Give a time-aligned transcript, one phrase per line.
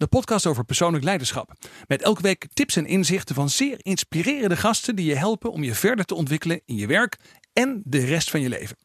[0.00, 1.52] De podcast over persoonlijk leiderschap.
[1.86, 5.74] Met elke week tips en inzichten van zeer inspirerende gasten die je helpen om je
[5.74, 7.16] verder te ontwikkelen in je werk
[7.52, 8.76] en de rest van je leven.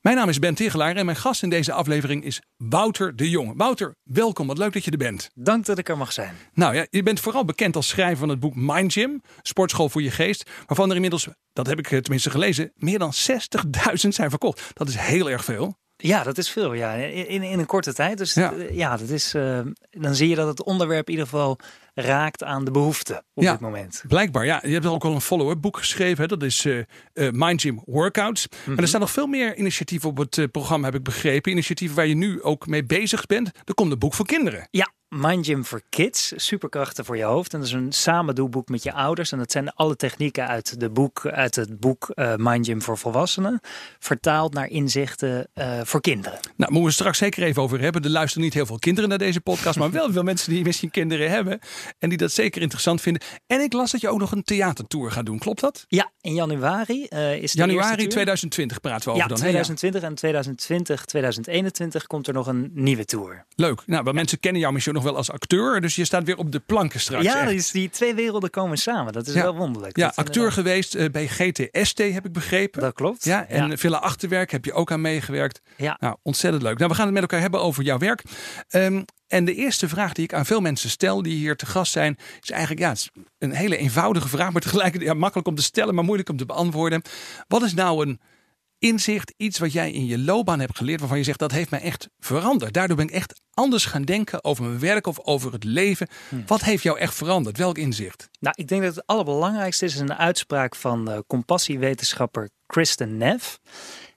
[0.00, 3.52] Mijn naam is Ben Tichelaar en mijn gast in deze aflevering is Wouter de Jong.
[3.56, 4.46] Wouter, welkom.
[4.46, 5.30] Wat leuk dat je er bent.
[5.34, 6.34] Dank dat ik er mag zijn.
[6.52, 10.02] Nou ja, je bent vooral bekend als schrijver van het boek Mind Gym, Sportschool voor
[10.02, 10.50] je geest.
[10.66, 14.70] Waarvan er inmiddels, dat heb ik tenminste gelezen, meer dan 60.000 zijn verkocht.
[14.72, 15.78] Dat is heel erg veel.
[16.02, 16.72] Ja, dat is veel.
[16.72, 16.94] Ja.
[16.94, 18.18] In, in een korte tijd.
[18.18, 21.58] Dus ja, ja dat is, uh, dan zie je dat het onderwerp in ieder geval
[21.94, 24.04] raakt aan de behoeften op ja, dit moment.
[24.08, 24.60] Blijkbaar, ja.
[24.62, 26.22] Je hebt ook al een follow-up boek geschreven.
[26.22, 26.26] Hè?
[26.26, 26.76] Dat is uh,
[27.14, 28.46] uh, Mind Gym Workouts.
[28.48, 28.72] Mm -hmm.
[28.72, 31.52] Maar er staan nog veel meer initiatieven op het programma, heb ik begrepen.
[31.52, 33.50] Initiatieven waar je nu ook mee bezig bent.
[33.64, 34.68] Er komt een boek voor kinderen.
[34.70, 37.52] Ja, Mind Gym for Kids, superkrachten voor je hoofd.
[37.52, 39.32] En dat is een samendoelboek met je ouders.
[39.32, 42.98] En dat zijn alle technieken uit, de boek, uit het boek uh, Mind Gym voor
[42.98, 43.60] volwassenen.
[43.98, 46.38] Vertaald naar inzichten uh, voor kinderen.
[46.56, 48.02] Nou, moeten we straks zeker even over hebben.
[48.02, 49.78] Er luisteren niet heel veel kinderen naar deze podcast.
[49.78, 51.58] maar wel veel mensen die misschien kinderen hebben.
[51.98, 53.22] En die dat zeker interessant vinden.
[53.46, 55.38] En ik las dat je ook nog een theatertour gaat doen.
[55.38, 55.84] Klopt dat?
[55.88, 59.38] Ja, in januari uh, is de Januari 2020 praten we over ja, dan.
[59.38, 63.44] 2020 en 2020, 2021 komt er nog een nieuwe tour.
[63.54, 63.82] Leuk.
[63.86, 65.80] Nou, maar mensen kennen jou misschien nog wel als acteur.
[65.80, 67.24] Dus je staat weer op de planken straks.
[67.24, 69.12] Ja, dus die twee werelden komen samen.
[69.12, 69.42] Dat is ja.
[69.42, 69.96] wel wonderlijk.
[69.96, 70.64] Ja, dat acteur inderdaad...
[70.66, 72.80] geweest uh, bij GTST heb ik begrepen.
[72.80, 73.24] Dat klopt.
[73.24, 73.76] Ja, en ja.
[73.76, 75.60] Villa Achterwerk heb je ook aan meegewerkt.
[75.76, 75.96] Ja.
[76.00, 76.78] Nou, ontzettend leuk.
[76.78, 78.22] Nou, we gaan het met elkaar hebben over jouw werk.
[78.70, 81.92] Um, en de eerste vraag die ik aan veel mensen stel die hier te gast
[81.92, 85.62] zijn, is eigenlijk ja, is een hele eenvoudige vraag, maar tegelijkertijd ja, makkelijk om te
[85.62, 87.02] stellen, maar moeilijk om te beantwoorden.
[87.48, 88.20] Wat is nou een
[88.80, 91.80] inzicht, iets wat jij in je loopbaan hebt geleerd, waarvan je zegt dat heeft mij
[91.80, 92.72] echt veranderd.
[92.72, 96.08] Daardoor ben ik echt anders gaan denken over mijn werk of over het leven.
[96.28, 96.42] Hmm.
[96.46, 97.56] Wat heeft jou echt veranderd?
[97.56, 98.28] Welk inzicht?
[98.40, 103.60] Nou, ik denk dat het allerbelangrijkste is een uitspraak van uh, compassiewetenschapper Kristen Neff.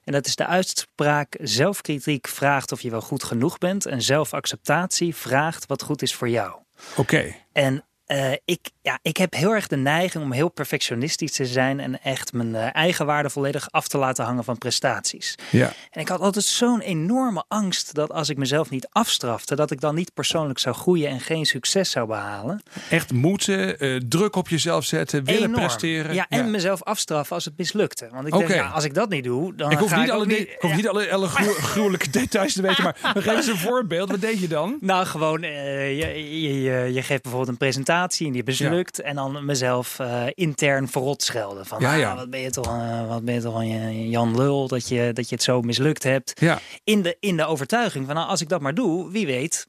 [0.04, 3.86] En dat is de uitspraak: zelfkritiek vraagt of je wel goed genoeg bent.
[3.86, 6.52] En zelfacceptatie vraagt wat goed is voor jou.
[6.90, 7.00] Oké.
[7.00, 7.46] Okay.
[7.52, 11.80] En uh, ik, ja, ik heb heel erg de neiging om heel perfectionistisch te zijn.
[11.80, 15.34] En echt mijn uh, eigen waarde volledig af te laten hangen van prestaties.
[15.50, 15.72] Ja.
[15.90, 19.80] En ik had altijd zo'n enorme angst dat als ik mezelf niet afstrafte, dat ik
[19.80, 22.62] dan niet persoonlijk zou groeien en geen succes zou behalen.
[22.90, 25.60] Echt moeten, uh, druk op jezelf zetten, willen Enorm.
[25.60, 26.14] presteren.
[26.14, 26.50] Ja, en ja.
[26.50, 28.08] mezelf afstraffen als het mislukte.
[28.12, 28.46] Want ik okay.
[28.46, 30.56] denk, ja, als ik dat niet doe, dan ik hoef ga niet ik alle, niet,
[30.58, 34.10] hoef niet alle, alle gro gruwelijke details te weten, maar geef eens een voorbeeld.
[34.10, 34.76] Wat deed je dan?
[34.80, 38.96] Nou, gewoon, je, je, je, je geeft bijvoorbeeld een presentatie en die mislukt.
[38.96, 39.02] Ja.
[39.02, 41.66] En dan mezelf uh, intern verrot schelden.
[41.66, 42.10] Van, ja, ja.
[42.10, 45.10] Ah, wat ben je toch, uh, wat ben je toch een Jan Lul dat je,
[45.12, 46.40] dat je het zo mislukt hebt.
[46.40, 46.58] Ja.
[46.84, 49.66] In, de, in de overtuiging van nou, als ik dat maar doe, wie weet,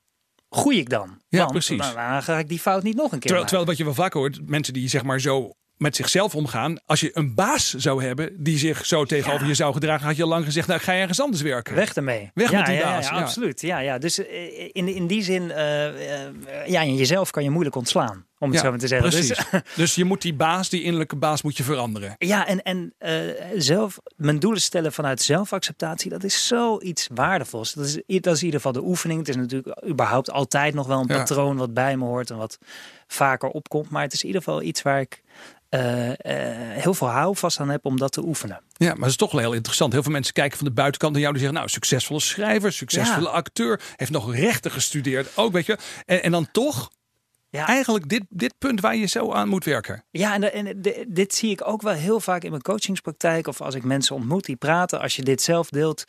[0.49, 1.21] groei ik dan.
[1.27, 1.77] Ja, Want, precies.
[1.77, 4.13] Dan ga ik die fout niet nog een keer terwijl, terwijl wat je wel vaak
[4.13, 6.77] hoort, mensen die zeg maar zo met zichzelf omgaan.
[6.85, 9.47] Als je een baas zou hebben die zich zo tegenover Ja.
[9.47, 11.75] je zou gedragen, had je al lang gezegd: Nou, ik ga ergens anders werken.
[11.75, 12.31] Weg ermee.
[12.33, 13.61] Weg ja, met die ja, baas, Ja, absoluut.
[13.61, 13.97] Ja, ja.
[13.97, 18.25] Dus eh, in, in die zin, uh, uh, ja, in jezelf kan je moeilijk ontslaan.
[18.39, 19.09] Om het zo maar te zeggen.
[19.09, 19.27] Precies.
[19.27, 22.15] Dus, Dus je moet die baas, die innerlijke baas, moet je veranderen.
[22.17, 23.11] Ja, en, en uh,
[23.55, 27.73] zelf, mijn doelen stellen vanuit zelfacceptatie, dat is zoiets waardevols.
[27.73, 29.19] Dat is, dat is in ieder geval de oefening.
[29.19, 32.57] Het is natuurlijk überhaupt altijd nog wel een patroon wat bij me hoort en wat
[33.07, 33.89] vaker opkomt.
[33.89, 35.21] Maar het is in ieder geval iets waar ik
[35.75, 36.13] uh, uh,
[36.81, 38.61] heel veel houvast aan heb om dat te oefenen.
[38.73, 39.93] Ja, maar het is toch wel heel interessant.
[39.93, 43.27] Heel veel mensen kijken van de buitenkant naar jou die zeggen: Nou, succesvolle schrijver, succesvolle
[43.27, 43.33] Ja.
[43.33, 45.27] acteur, heeft nog rechten gestudeerd.
[45.37, 45.77] Ook, weet je.
[46.05, 46.89] En, en dan toch
[47.49, 47.67] Ja.
[47.67, 50.03] eigenlijk dit, dit punt waar je zo aan moet werken.
[50.11, 53.47] Ja, en, de- en de- dit zie ik ook wel heel vaak in mijn coachingspraktijk
[53.47, 55.01] of als ik mensen ontmoet die praten.
[55.01, 56.03] Als je dit zelf deelt,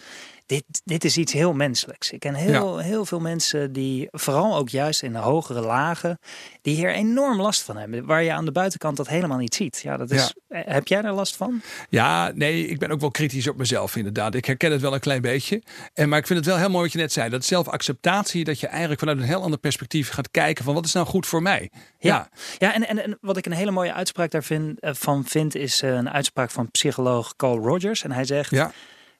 [0.47, 2.11] dit, dit is iets heel menselijks.
[2.11, 6.19] Ik ken heel, heel veel mensen die, vooral ook juist in de hogere lagen,
[6.63, 8.07] die hier enorm last van hebben.
[8.07, 9.81] Waar je aan de buitenkant dat helemaal niet ziet.
[9.83, 11.63] Ja, dat is, eh, Heb jij daar last van?
[11.89, 14.35] Ja, nee, ik ben ook wel kritisch op mezelf inderdaad.
[14.35, 15.63] Ik herken het wel een klein beetje.
[15.95, 17.31] En, maar ik vind het wel heel mooi wat je net zei.
[17.31, 20.93] Dat zelfacceptatie, dat je eigenlijk vanuit een heel ander perspectief gaat kijken van wat is
[20.93, 21.71] nou goed voor mij.
[21.99, 22.29] Ja,
[22.59, 25.83] Ja, en, en, en wat ik een hele mooie uitspraak daarvan eh, van vind, is
[25.83, 28.03] eh, een uitspraak van psycholoog Carl Rogers.
[28.03, 28.73] En hij zegt: ja,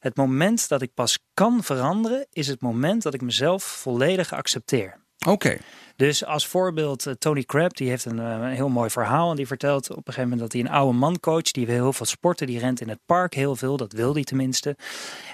[0.07, 4.99] Het moment dat ik pas kan veranderen, is het moment dat ik mezelf volledig accepteer.
[5.27, 5.57] oké.
[5.97, 9.31] Dus als voorbeeld, eh, Tony Crabb, die heeft een, eh, een heel mooi verhaal.
[9.31, 11.55] En die vertelt op een gegeven moment dat hij een oude man coacht.
[11.55, 13.77] Die wil heel veel sporten, die rent in het park heel veel.
[13.77, 14.77] Dat wil hij tenminste.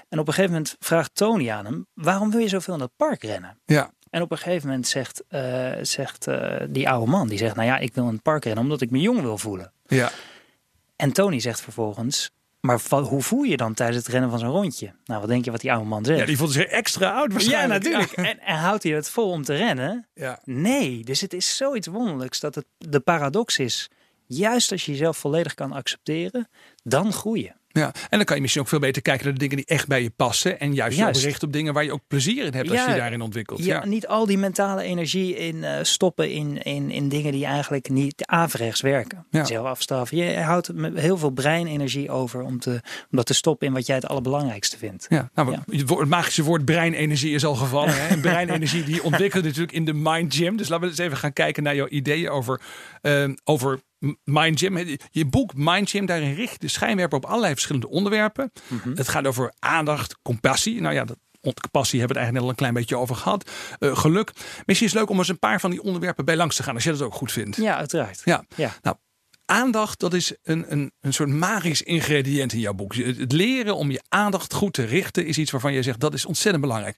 [0.09, 2.91] En op een gegeven moment vraagt Tony aan hem, waarom wil je zoveel in dat
[2.95, 3.59] park rennen?
[3.65, 7.55] Ja, En op een gegeven moment zegt, uh, zegt uh, die oude man, die zegt,
[7.55, 9.73] nou ja, ik wil in het park rennen omdat ik me jong wil voelen.
[9.85, 10.11] Ja.
[10.95, 12.31] En Tony zegt vervolgens,
[12.65, 14.93] maar hoe voel je dan tijdens het rennen van zo'n rondje?
[15.05, 16.19] Nou, wat denk je wat die oude man zegt?
[16.19, 17.83] Ja, die voelt zich extra oud waarschijnlijk.
[17.83, 18.11] Ja, natuurlijk.
[18.11, 20.07] En, en, houdt hij het vol om te rennen?
[20.13, 20.39] Ja.
[20.43, 23.89] Nee, dus het is zoiets wonderlijks dat het de paradox is.
[24.25, 26.49] Juist als je jezelf volledig kan accepteren,
[26.83, 27.55] dan groeien.
[27.73, 29.87] Ja, en dan kan je misschien ook veel beter kijken naar de dingen die echt
[29.87, 30.59] bij je passen.
[30.59, 31.21] En juist, juist.
[31.21, 33.63] je richt op dingen waar je ook plezier in hebt als je daarin ontwikkelt.
[33.63, 37.89] Ja, niet al die mentale energie in uh, stoppen in, in, in dingen die eigenlijk
[37.89, 39.25] niet averechts werken.
[39.29, 39.45] Ja.
[39.45, 40.17] Zelf afstraffen.
[40.17, 42.71] Je houdt heel veel breinenergie over om, te,
[43.11, 45.05] om dat te stoppen in wat jij het allerbelangrijkste vindt.
[45.09, 45.63] Ja, nou, ja.
[45.75, 47.95] het magische woord breinenergie is al gevallen.
[47.95, 48.07] hè?
[48.13, 50.57] En breinenergie die ontwikkelt natuurlijk in de Mind Gym.
[50.57, 52.61] Dus laten we eens even gaan kijken naar jouw ideeën over,
[53.01, 53.79] uh, over
[54.23, 54.97] Mind Gym.
[55.11, 58.51] Je boek Mind Gym, daarin richt de schijnwerper op allerlei verschillende onderwerpen.
[58.67, 58.95] Mhm.
[58.95, 60.81] Het gaat over aandacht, compassie.
[60.81, 63.51] Nou ja, dat compassie hebben we het eigenlijk net al een klein beetje over gehad.
[63.79, 64.31] Uh, geluk.
[64.65, 66.73] Misschien is het leuk om eens een paar van die onderwerpen bij langs te gaan,
[66.73, 67.55] als je dat ook goed vindt.
[67.55, 68.21] Ja, uiteraard.
[68.23, 68.45] Ja.
[68.55, 68.73] ja.
[68.81, 68.95] Nou,
[69.45, 72.95] aandacht, dat is een, een, een soort magisch ingrediënt in jouw boek.
[72.95, 76.25] Het leren om je aandacht goed te richten is iets waarvan je zegt dat is
[76.25, 76.97] ontzettend belangrijk.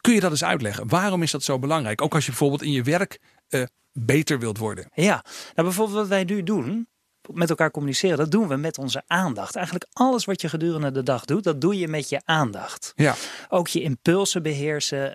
[0.00, 0.88] Kun je dat eens uitleggen?
[0.88, 2.02] Waarom is dat zo belangrijk?
[2.02, 3.18] Ook als je bijvoorbeeld in je werk
[3.48, 3.62] uh,
[3.98, 4.88] beter wilt worden.
[4.94, 5.24] Ja,
[5.54, 6.88] nou bijvoorbeeld wat wij nu doen,
[7.32, 9.56] met elkaar communiceren, dat doen we met onze aandacht.
[9.56, 12.92] Eigenlijk alles wat je gedurende de dag doet, dat doe je met je aandacht.
[12.94, 13.14] Ja.
[13.48, 15.12] Ook je impulsen beheersen,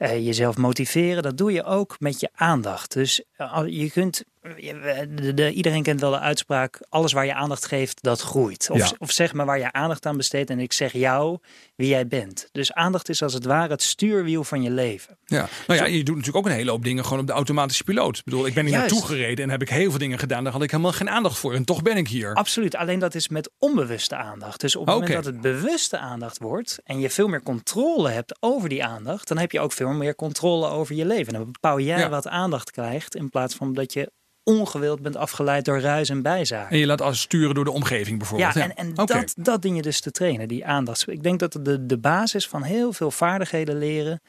[0.00, 2.92] uh, uh, jezelf motiveren, dat doe je ook met je aandacht.
[2.92, 7.66] Dus uh, je kunt de, de, iedereen kent wel de uitspraak: alles waar je aandacht
[7.66, 8.68] geeft, dat groeit.
[8.70, 11.38] Of, of zeg maar waar je aandacht aan besteedt en ik zeg jou
[11.76, 12.48] wie jij bent.
[12.52, 15.18] Dus aandacht is als het ware het stuurwiel van je leven.
[15.24, 17.84] Ja, nou ja, je doet natuurlijk ook een hele hoop dingen gewoon op de automatische
[17.84, 18.18] piloot.
[18.18, 20.44] Ik bedoel, ik ben hier naartoe gereden en heb ik heel veel dingen gedaan.
[20.44, 22.34] Daar had ik helemaal geen aandacht voor en toch ben ik hier.
[22.34, 24.60] Absoluut, alleen dat is met onbewuste aandacht.
[24.60, 28.36] Dus op het moment dat het bewuste aandacht wordt en je veel meer controle hebt
[28.40, 31.32] over die aandacht, dan heb je ook veel meer controle over je leven.
[31.32, 34.10] En dan bepaal jij wat aandacht krijgt in plaats van dat je
[34.50, 36.70] ongewild bent afgeleid door ruis en bijzaken.
[36.70, 38.54] En je laat als sturen door de omgeving bijvoorbeeld.
[38.54, 41.08] Ja, en, en dat, dat ding je dus te trainen, die aandacht.
[41.08, 44.20] Ik denk dat de, de basis van heel veel vaardigheden leren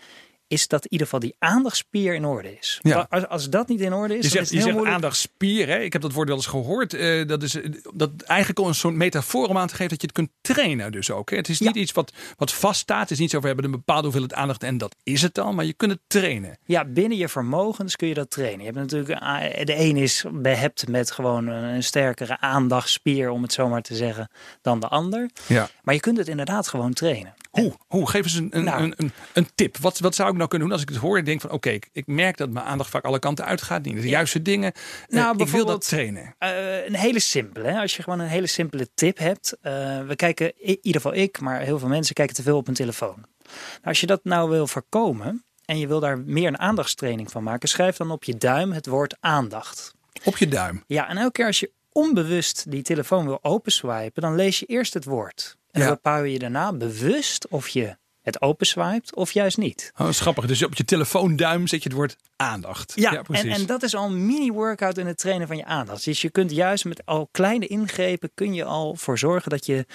[0.52, 2.80] is dat in ieder geval die aandachtspier in orde is.
[2.82, 3.08] Ja.
[3.10, 5.68] Als, als dat niet in orde is, je zegt, is het heel je zegt aandachtspier.
[5.68, 5.80] Hè?
[5.80, 6.94] Ik heb dat woord wel eens gehoord.
[6.94, 7.58] Uh, dat is
[7.94, 10.92] dat eigenlijk al een soort metafoor om aan te geven dat je het kunt trainen.
[10.92, 11.30] Dus ook.
[11.30, 11.38] Hè?
[11.38, 13.02] Het is niet iets wat, wat vaststaat.
[13.02, 15.56] Het is niet zo we hebben een bepaalde hoeveelheid aandacht en dat is het dan.
[15.56, 16.58] Maar je kunt het trainen.
[16.66, 18.60] Ja, binnen je vermogens kun je dat trainen.
[18.60, 23.54] Je hebt natuurlijk eh, de een is behept met gewoon een sterkere aandachtspier, om het
[23.54, 24.30] zo maar te zeggen,
[24.62, 25.30] dan de ander.
[25.48, 25.70] Ja.
[25.84, 27.34] Maar je kunt het inderdaad gewoon trainen.
[27.52, 27.74] Hoe?
[27.88, 28.10] Hoe?
[28.10, 28.84] Geef eens een, een, nou.
[28.84, 29.78] een, een, een, tip.
[29.78, 31.80] Wat, wat zou ik nou kunnen doen als ik het hoor en denk van oké,
[31.92, 33.84] ik merk dat mijn aandacht vaak alle kanten uitgaat.
[33.84, 34.74] Niet de juiste dingen.
[35.08, 36.36] Nou, uh, ik wil dat trainen.
[36.40, 37.68] Uh, een hele simpele.
[37.68, 37.80] Hè?
[37.80, 39.58] Als je gewoon een hele simpele tip hebt.
[39.64, 39.72] Uh,
[40.08, 42.74] we kijken, in ieder geval ik, maar heel veel mensen kijken te veel op een
[42.74, 43.26] telefoon.
[43.46, 47.44] Nou, als je dat nou wil voorkomen en je wil daar meer een aandachtstraining van
[47.44, 49.94] maken, schrijf dan op je duim het woord aandacht.
[50.24, 50.84] Op je duim?
[50.88, 54.94] Ja, en elke keer als je onbewust die telefoon wil openswipen, dan lees je eerst
[54.94, 55.58] het woord.
[55.72, 59.92] En dan bepaal je daarna bewust of je het openswipet of juist niet.
[59.98, 60.46] Oh, grappig.
[60.46, 62.92] Dus op je telefoonduim zet je het woord aandacht.
[62.96, 63.46] Ja, precies.
[63.46, 66.06] En, en, dat is al een mini-workout in het trainen van je aandacht.
[66.06, 69.86] Dus je kunt juist met al kleine ingrepen kun je al voor zorgen dat je,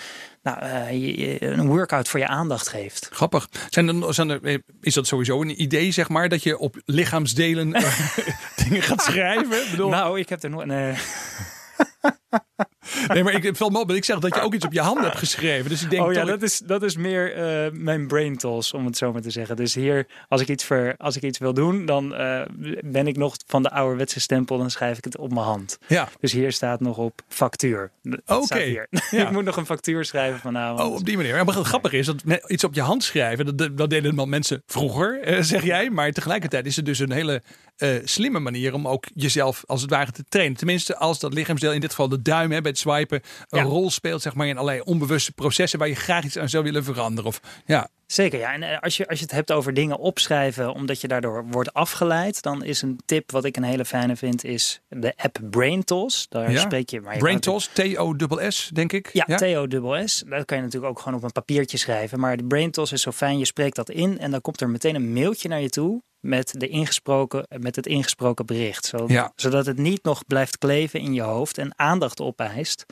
[0.43, 3.09] nou, uh, je, een workout voor je aandacht geeft.
[3.13, 3.49] Grappig.
[3.69, 7.75] Zijn er, zijn er, is dat sowieso een idee, zeg maar, dat je op lichaamsdelen
[7.75, 8.19] eh,
[8.69, 9.65] dingen gaat schrijven?
[9.65, 9.89] Ik bedoel...
[9.89, 10.65] Nou, ik heb er nog...
[10.65, 10.95] Nee.
[13.15, 13.91] Nee, maar ik val me op.
[13.91, 15.71] Ik zeg dat je ook iets op je handen hebt geschreven.
[15.71, 18.87] Dus ik denk oh ja, dat, is, dat is meer uh, mijn brain tools, om
[18.87, 19.57] het zo maar te zeggen.
[19.57, 22.41] Dus hier, als ik iets, ver, als ik iets wil doen, dan uh,
[22.85, 24.59] ben ik nog van de ouderwetse stempel.
[24.59, 25.79] Dan schrijf ik het op mijn hand.
[25.87, 26.09] Ja.
[26.21, 27.91] Dus hier staat nog op factuur.
[28.05, 28.43] Oké.
[28.43, 28.65] Okay.
[29.11, 29.27] Ja.
[29.27, 30.81] ik moet nog een factuur schrijven vanavond.
[30.81, 31.35] Oh, op die manier.
[31.35, 35.29] Maar wat grappig is, dat iets op je hand schrijven, dat, dat deden mensen vroeger,
[35.29, 35.91] uh, zeg jij.
[35.91, 37.43] Maar tegelijkertijd is het dus een hele
[38.05, 40.57] slimme manier om ook jezelf als het ware te trainen.
[40.57, 43.91] Tenminste, als dat lichaamsdeel, in dit geval de duim, hè, bij het swipen, een rol
[43.91, 47.31] speelt zeg maar, in allerlei onbewuste processen waar je graag iets aan zou willen veranderen.
[47.31, 47.89] Of, ja.
[48.07, 48.53] Zeker, ja.
[48.53, 51.73] En eh, als je, als je het hebt over dingen opschrijven omdat je daardoor wordt
[51.73, 56.27] afgeleid, dan is een tip wat ik een hele fijne vind, is de app BrainTos.
[56.29, 56.61] Daar ja.
[56.61, 57.01] spreek je...
[57.01, 59.11] Maar BrainTos, T-O-S-S, denk ik.
[59.13, 59.37] Ja, ja.
[59.37, 60.25] T-O-S-S.
[60.27, 62.21] Dat kan je natuurlijk ook gewoon op een papiertje schrijven.
[62.21, 64.95] Maar de BrainTos is zo fijn, je spreekt dat in en dan komt er meteen
[64.95, 68.93] een mailtje naar je toe met, de ingesproken, met het ingesproken bericht.
[69.37, 72.87] Zodat het niet nog blijft kleven in je hoofd en aandacht opeist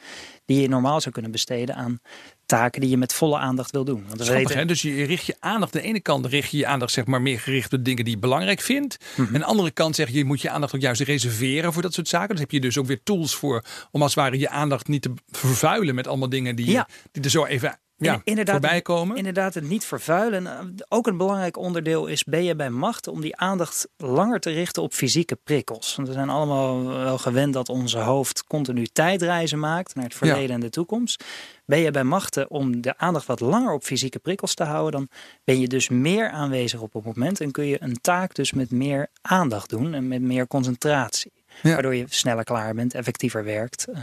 [0.44, 2.00] die je normaal zou kunnen besteden aan
[2.46, 4.04] taken die je met volle aandacht wil doen.
[4.08, 4.64] Want Grappig, hè?
[4.64, 7.22] Dus je richt je aandacht, aan de ene kant richt je je aandacht zeg maar
[7.22, 8.96] meer gericht op dingen die je belangrijk vindt.
[9.16, 11.82] Mm Aan de andere kant zeg je, je moet je aandacht ook juist reserveren voor
[11.82, 12.28] dat soort zaken.
[12.28, 15.02] Dus heb je dus ook weer tools voor om als het ware je aandacht niet
[15.02, 16.80] te vervuilen met allemaal dingen die,
[17.12, 19.16] die er zo even ja, inderdaad, voorbij komen.
[19.16, 20.46] Inderdaad, het niet vervuilen.
[20.46, 20.58] Eh,
[20.88, 24.82] Ook een belangrijk onderdeel is: ben je bij macht om die aandacht langer te richten
[24.82, 25.96] op fysieke prikkels?
[25.96, 30.54] Want we zijn allemaal wel gewend dat onze hoofd continu tijdreizen maakt naar het verleden
[30.54, 31.24] en de toekomst.
[31.66, 35.08] Ben je bij machten om de aandacht wat langer op fysieke prikkels te houden, dan
[35.44, 38.70] ben je dus meer aanwezig op het moment en kun je een taak dus met
[38.70, 41.32] meer aandacht doen en met meer concentratie.
[41.62, 41.72] Ja.
[41.72, 43.86] Waardoor je sneller klaar bent, effectiever werkt.
[43.86, 44.02] Eh,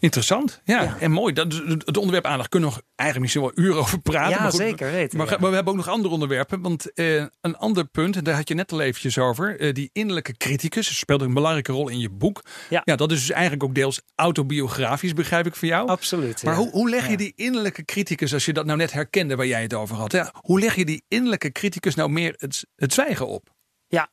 [0.00, 0.60] Interessant.
[0.64, 0.96] Ja, Ja.
[1.00, 1.32] en mooi.
[1.32, 4.30] Dat, het onderwerp aandacht kunnen we nog eigenlijk misschien wel uren over praten.
[4.30, 5.18] ja, maar goed, zeker weten.
[5.18, 5.36] Maar, ja.
[5.40, 6.60] maar we hebben ook nog andere onderwerpen.
[6.60, 9.60] Want eh, een ander punt, en daar had je net al eventjes over.
[9.60, 12.44] eh, die innerlijke criticus speelt een belangrijke rol in je boek.
[12.68, 12.82] Ja.
[12.96, 15.88] dat is dus eigenlijk ook deels autobiografisch, begrijp ik van jou.
[15.88, 16.42] Absoluut.
[16.42, 16.60] Maar ja.
[16.60, 17.16] hoe, hoe leg je Ja.
[17.16, 20.12] die innerlijke criticus, als je dat nou net herkende waar jij het over had.
[20.12, 23.48] Ja, hoe leg je die innerlijke criticus nou meer het, het zwijgen op?
[23.88, 24.08] Ja,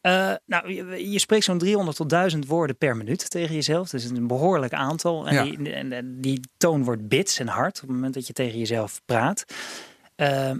[0.00, 3.90] Eh, nou, je, je spreekt zo'n 300 tot 1000 woorden per minuut tegen jezelf.
[3.90, 5.26] Dus een behoorlijk aantal.
[5.28, 5.42] En, Ja.
[5.44, 9.00] die, en, die toon wordt bits en hard op het moment dat je tegen jezelf
[9.04, 9.44] praat.
[10.14, 10.50] Eh,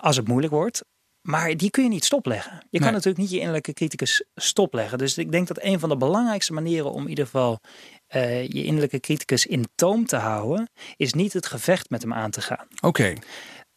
[0.00, 0.84] als het moeilijk wordt.
[1.20, 2.52] Maar die kun je niet stopleggen.
[2.52, 2.80] Je Nee.
[2.80, 4.98] kan natuurlijk niet je innerlijke criticus stopleggen.
[4.98, 7.60] Dus ik denk dat een van de belangrijkste manieren om in ieder geval
[8.06, 12.30] eh, je innerlijke criticus in toom te houden, is niet het gevecht met hem aan
[12.30, 12.66] te gaan.
[12.80, 13.08] Oké,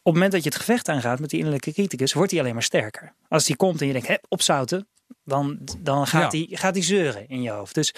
[0.02, 2.54] Op het moment dat je het gevecht aangaat met die innerlijke criticus, wordt hij alleen
[2.54, 3.14] maar sterker.
[3.28, 4.88] Als die komt en je denkt, hè, opzouten,
[5.30, 6.38] dan, dan gaat, Ja.
[6.38, 7.74] hij, gaat hij zeuren in je hoofd.
[7.74, 7.94] Dus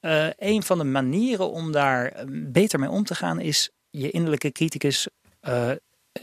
[0.00, 4.10] eh, een van de manieren om daar eh, beter mee om te gaan, is je
[4.10, 5.08] innerlijke criticus
[5.40, 5.70] eh,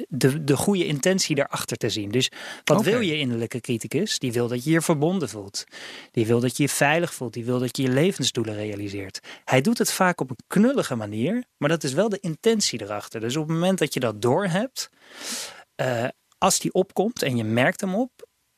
[0.07, 2.10] de, de goede intentie daarachter te zien.
[2.10, 2.31] Dus
[2.63, 4.19] wat wil je innerlijke criticus?
[4.19, 5.63] Die wil dat je je verbonden voelt.
[6.12, 7.33] Die wil dat je je veilig voelt.
[7.33, 9.19] Die wil dat je je levensdoelen realiseert.
[9.45, 13.19] Hij doet het vaak op een knullige manier, maar dat is wel de intentie erachter.
[13.19, 14.89] Dus op het moment dat je dat doorhebt,
[15.75, 16.07] eh,
[16.38, 18.12] als die opkomt en je merkt hem op,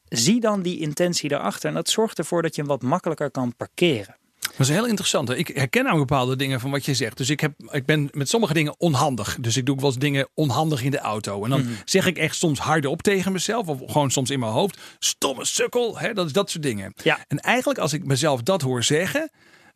[0.10, 1.70] zie dan die intentie daarachter.
[1.70, 4.16] En dat zorgt ervoor dat je hem wat makkelijker kan parkeren.
[4.40, 5.28] dat is heel interessant.
[5.28, 5.36] hè.
[5.36, 7.18] Ik herken nou bepaalde dingen van wat je zegt.
[7.18, 9.38] Dus ik, heb, ik ben met sommige dingen onhandig.
[9.42, 11.44] Dus ik doe wel eens dingen onhandig in de auto.
[11.44, 11.72] En dan Mhm.
[11.86, 13.68] zeg ik echt soms hardop tegen mezelf.
[13.68, 14.80] Of gewoon soms in mijn hoofd.
[15.00, 16.00] Stomme sukkel.
[16.00, 16.94] Hè, dat is dat soort dingen.
[17.04, 17.20] Ja.
[17.28, 19.30] En eigenlijk als ik mezelf dat hoor zeggen.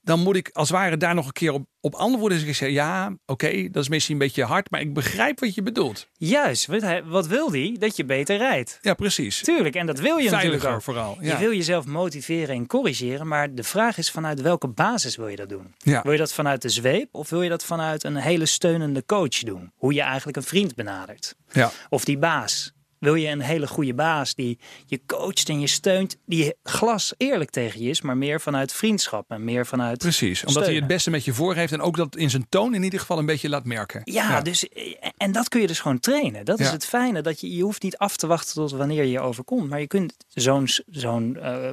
[0.09, 2.39] Dan moet ik als het ware daar nog een keer op, op antwoorden.
[2.39, 4.71] Dus ik zeg ja, oké, dat is misschien een beetje hard.
[4.71, 6.07] Maar ik begrijp wat je bedoelt.
[6.17, 7.77] Juist, wat, hij, wat wil die?
[7.77, 8.77] Dat je beter rijdt.
[8.81, 9.41] Ja, precies.
[9.41, 10.81] Tuurlijk, en dat wil je natuurlijk ook.
[10.81, 11.17] vooral.
[11.21, 15.35] Je wil jezelf motiveren en corrigeren, maar de vraag is vanuit welke basis wil je
[15.35, 15.73] dat doen?
[15.77, 16.01] Ja.
[16.01, 19.39] Wil je dat vanuit de zweep of wil je dat vanuit een hele steunende coach
[19.39, 19.71] doen?
[19.75, 21.35] Hoe je eigenlijk een vriend benadert.
[21.51, 21.71] Ja.
[21.89, 22.73] Of die baas.
[22.99, 27.49] Wil je een hele goede baas die je coacht en je steunt, die glas eerlijk
[27.49, 29.97] tegen je is, maar meer vanuit vriendschap en meer vanuit.
[29.97, 32.73] Precies, omdat hij het beste met je voor heeft en ook dat in zijn toon
[32.73, 34.01] in ieder geval een beetje laat merken.
[34.03, 36.45] Ja, dus eh, en dat kun je dus gewoon trainen.
[36.45, 37.21] Dat is het fijne.
[37.21, 39.69] Dat je, je hoeft niet af te wachten tot wanneer je je overkomt.
[39.69, 41.69] Maar je kunt zo'n zo'n eh,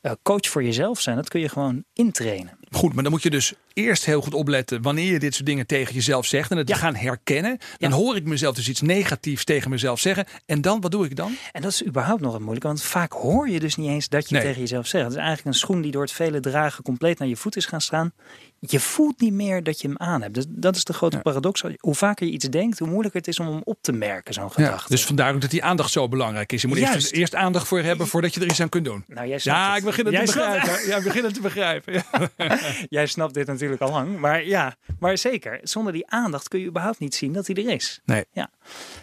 [0.00, 1.16] eh, coach voor jezelf zijn.
[1.16, 2.58] Dat kun je gewoon intrainen.
[2.70, 5.66] Goed, maar dan moet je dus eerst heel goed opletten wanneer je dit soort dingen
[5.66, 6.76] tegen jezelf zegt en het Ja.
[6.76, 7.58] gaan herkennen.
[7.78, 7.96] Dan Ja.
[7.96, 10.26] hoor ik mezelf dus iets negatiefs tegen mezelf zeggen.
[10.46, 11.36] En dan, wat doe ik dan?
[11.52, 12.66] En dat is überhaupt nog een moeilijke.
[12.66, 14.44] Want vaak hoor je dus niet eens dat je Nee.
[14.44, 15.04] tegen jezelf zegt.
[15.04, 17.66] Het is eigenlijk een schoen die door het vele dragen compleet naar je voet is
[17.66, 18.12] gaan staan.
[18.60, 20.34] Je voelt niet meer dat je hem aan hebt.
[20.34, 21.22] Dus dat is de grote Ja.
[21.22, 21.62] paradox.
[21.78, 24.52] Hoe vaker je iets denkt, hoe moeilijker het is om hem op te merken, zo'n
[24.52, 24.90] gedachte.
[24.90, 26.62] dus vandaar ook dat die aandacht zo belangrijk is.
[26.62, 27.12] Je moet eerst, Juist.
[27.12, 29.04] eerst aandacht voor hebben voordat je er iets aan kunt doen.
[29.06, 30.86] nou, jij Ja, ik begin het Jij te begrijpen.
[30.88, 31.92] Ja, ik begin het te begrijpen.
[31.92, 32.04] Ja.
[32.88, 34.18] Jij snapt dit natuurlijk al lang.
[34.18, 35.60] Maar ja, maar zeker.
[35.62, 38.00] Zonder die aandacht kun je überhaupt niet zien dat hij er is.
[38.04, 38.24] Nee.
[38.32, 38.50] Ja.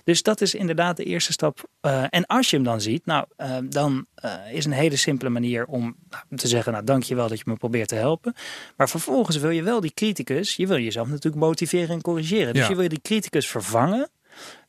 [0.04, 1.70] Dus dat is inderdaad de eerste stap.
[1.82, 5.30] Eh, en als je hem dan ziet, nou, eh, dan eh, is een hele simpele
[5.30, 8.36] manier om nou, te zeggen, nou, dankjewel dat je me probeert te helpen.
[8.78, 12.54] Maar vervolgens wil je wel die criticus, je wil jezelf natuurlijk motiveren en corrigeren.
[12.54, 12.70] Dus Ja.
[12.70, 14.10] je wil die criticus vervangen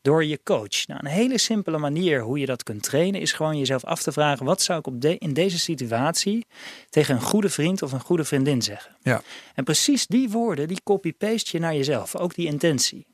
[0.06, 0.86] door je coach.
[0.86, 4.12] Nou, een hele simpele manier hoe je dat kunt trainen is gewoon jezelf af te
[4.12, 6.46] vragen: wat zou ik op de, in deze situatie
[6.88, 8.96] tegen een goede vriend of een goede vriendin zeggen?
[9.02, 9.22] Ja.
[9.54, 13.06] En precies die woorden, die copy-paste je naar jezelf, ook die intentie.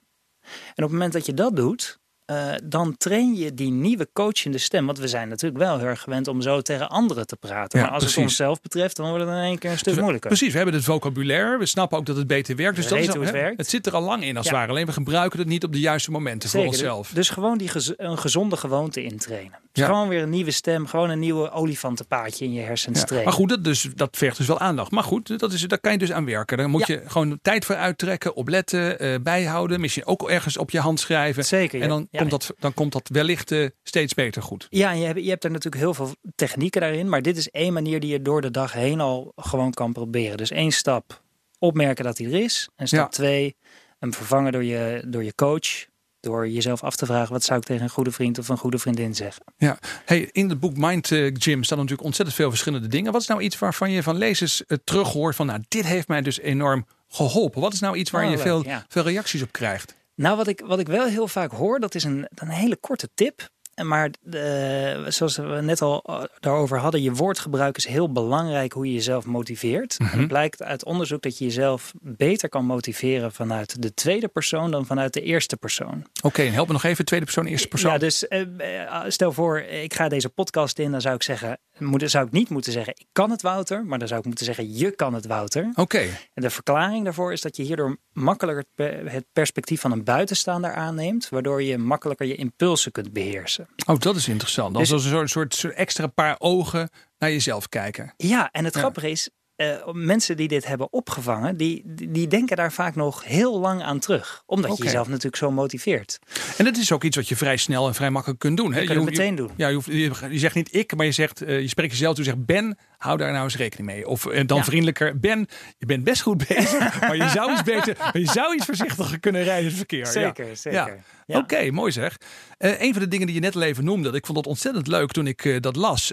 [0.42, 1.98] En op het moment dat je dat doet,
[2.36, 4.86] eh, dan train je die nieuwe coachende stem.
[4.86, 7.78] Want we zijn natuurlijk wel heel erg gewend om zo tegen anderen te praten.
[7.78, 8.30] Ja, maar als het precies.
[8.30, 10.28] onszelf betreft, dan wordt het in één keer een stuk moeilijker.
[10.28, 11.58] Precies, we hebben het vocabulaire.
[11.58, 12.76] We snappen ook dat het beter werkt.
[12.76, 13.66] Dus We dat is het werkt.
[13.66, 14.70] zit er al lang in als het ware.
[14.70, 17.10] Alleen we gebruiken het niet op de juiste momenten voor onszelf.
[17.14, 19.58] Dus gewoon die gez- een gezonde gewoonte intrainen.
[19.72, 19.88] Dus Ja.
[19.90, 23.28] gewoon weer een nieuwe stem, gewoon een nieuwe olifantenpaadje in je hersens Ja, trainen.
[23.30, 24.90] Maar goed, dat, dus, dat vergt dus wel aandacht.
[24.90, 26.56] Maar goed, dat is, daar kan je dus aan werken.
[26.56, 29.80] Daar moet je gewoon tijd voor uittrekken, opletten, eh bijhouden.
[29.80, 31.44] Misschien ook ergens op je hand schrijven.
[31.44, 31.80] Zeker.
[31.82, 32.18] En dan, Ja.
[32.28, 34.66] Komt dat, dan komt dat wellicht eh, steeds beter goed.
[34.70, 37.08] Ja, en je hebt, je hebt er natuurlijk heel veel technieken daarin.
[37.08, 40.36] Maar dit is één manier die je door de dag heen al gewoon kan proberen.
[40.36, 41.22] Dus één stap,
[41.58, 42.68] opmerken dat hij er is.
[42.76, 43.08] En stap Ja.
[43.08, 43.56] twee,
[43.98, 45.90] hem vervangen door je, door je coach.
[46.20, 48.78] Door jezelf af te vragen, wat zou ik tegen een goede vriend of een goede
[48.78, 49.44] vriendin zeggen?
[49.56, 49.78] Ja.
[50.04, 53.12] Hey, in het boek Mind eh, Gym staan natuurlijk ontzettend veel verschillende dingen.
[53.12, 56.22] Wat is nou iets waarvan je van lezers uh, terughoort van, nou, dit heeft mij
[56.22, 57.60] dus enorm geholpen.
[57.60, 58.84] Wat is nou iets waar Oh, je leuk, veel, ja.
[58.88, 59.94] veel reacties op krijgt?
[60.14, 63.08] Nou, wat ik, wat ik wel heel vaak hoor, dat is een, een hele korte
[63.14, 63.48] tip.
[63.82, 68.86] Maar de, zoals we net al eh, daarover hadden, je woordgebruik is heel belangrijk hoe
[68.86, 69.96] je jezelf motiveert.
[69.98, 70.18] En Mhm.
[70.18, 74.86] het blijkt uit onderzoek dat je jezelf beter kan motiveren vanuit de tweede persoon dan
[74.86, 76.06] vanuit de eerste persoon.
[76.22, 77.04] Oké, en help me nog even.
[77.04, 77.92] Tweede persoon, eerste persoon.
[77.92, 78.40] Ja, dus eh,
[78.84, 82.32] eh, stel voor, ik ga deze podcast in, dan zou ik zeggen, moet, zou ik
[82.32, 85.14] niet moeten zeggen, ik kan het Wouter, maar dan zou ik moeten zeggen, je kan
[85.14, 85.70] het Wouter.
[85.74, 85.98] Oké,
[86.34, 90.72] En de verklaring daarvoor is dat je hierdoor makkelijker het het perspectief van een buitenstaander
[90.74, 93.61] aanneemt, waardoor je makkelijker je impulsen kunt beheersen.
[93.86, 94.76] Oh, dat is interessant.
[94.76, 98.14] Dus- Als een soort, soort, soort extra paar ogen naar jezelf kijken.
[98.16, 98.80] Ja, en het Ja.
[98.80, 99.30] grappige is,
[99.62, 103.98] eh, mensen die dit hebben opgevangen, die, die, denken daar vaak nog heel lang aan
[103.98, 104.42] terug.
[104.46, 106.18] Omdat je jezelf natuurlijk zo motiveert.
[106.58, 108.72] En dat is ook iets wat je vrij snel en vrij makkelijk kunt doen.
[108.72, 108.80] Hè?
[108.80, 109.50] Je het meteen doen.
[109.56, 112.14] Ja, je, hoeft, je, je zegt niet ik, maar je, zegt, eh, je spreekt jezelf
[112.14, 112.24] toe.
[112.24, 114.08] Je zegt Ben, hou daar nou eens rekening mee.
[114.08, 114.64] Of eh, dan Ja.
[114.64, 117.00] vriendelijker, Ben, je bent best goed bezig.
[117.00, 119.98] maar je zou iets beter, je zou iets voorzichtiger kunnen rijden in het verkeer.
[119.98, 120.10] Ja.
[120.10, 120.78] Zeker, zeker.
[120.78, 120.96] Ja.
[121.26, 121.38] Ja.
[121.38, 122.16] Oké, mooi zeg.
[122.58, 124.86] Eh, een van de dingen die je net al even noemde, ik vond dat ontzettend
[124.86, 126.12] leuk toen ik dat las.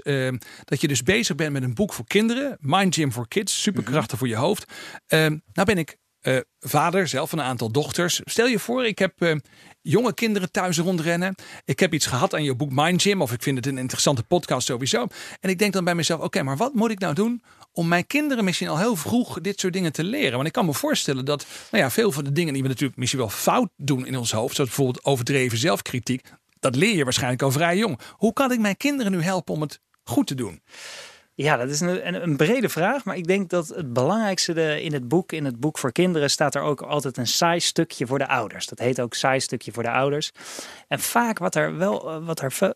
[0.65, 4.07] dat je dus bezig bent met een boek voor kinderen, Mind Gym for Kids, superkrachten
[4.09, 4.17] Mhm.
[4.17, 4.65] voor je hoofd.
[5.07, 5.19] Eh,
[5.53, 8.21] nou ben ik eh, vader zelf van een aantal dochters.
[8.23, 9.35] Stel je voor, ik heb eh,
[9.81, 11.35] jonge kinderen thuis rondrennen.
[11.65, 14.23] Ik heb iets gehad aan je boek Mind Gym, of ik vind het een interessante
[14.23, 15.07] podcast sowieso.
[15.39, 18.07] En ik denk dan bij mezelf, oké, maar wat moet ik nou doen om mijn
[18.07, 20.33] kinderen misschien al heel vroeg dit soort dingen te leren?
[20.35, 22.97] Want ik kan me voorstellen dat nou ja, veel van de dingen die we natuurlijk
[22.97, 27.41] misschien wel fout doen in ons hoofd, zoals bijvoorbeeld overdreven zelfkritiek, dat leer je waarschijnlijk
[27.41, 27.99] al vrij jong.
[28.11, 30.61] Hoe kan ik mijn kinderen nu helpen om het goed te doen?
[31.41, 33.05] Ja, dat is een, een, brede vraag.
[33.05, 36.29] Maar ik denk dat het belangrijkste de, in het boek, in het boek voor kinderen,
[36.29, 38.65] staat er ook altijd een saai stukje voor de ouders.
[38.65, 40.31] Dat heet ook saai stukje voor de ouders.
[40.87, 42.73] En vaak wat er wel, eh, wat er,